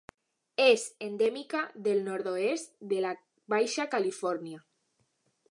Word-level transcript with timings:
És 0.63 0.85
endèmica 1.07 1.61
del 1.89 2.01
nord-oest 2.07 2.75
de 2.95 3.05
la 3.07 3.13
Baixa 3.55 3.87
Califòrnia. 3.95 4.65